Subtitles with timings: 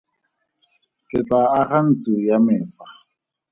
[1.09, 2.87] Ke tlaa aga ntlo ya me fa.